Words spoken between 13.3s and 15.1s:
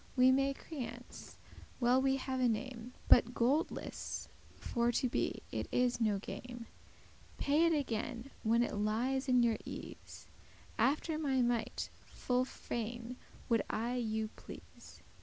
would I you please."